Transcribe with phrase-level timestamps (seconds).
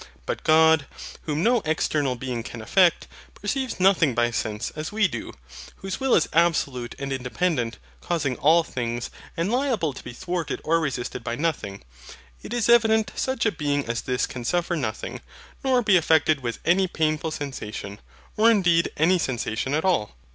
[0.25, 0.87] But God,
[1.27, 3.05] whom no external being can affect,
[3.35, 5.31] who perceives nothing by sense as we do;
[5.75, 10.79] whose will is absolute and independent, causing all things, and liable to be thwarted or
[10.79, 11.83] resisted by nothing:
[12.41, 15.21] it is evident, such a Being as this can suffer nothing,
[15.63, 17.99] nor be affected with any painful sensation,
[18.37, 20.15] or indeed any sensation at all.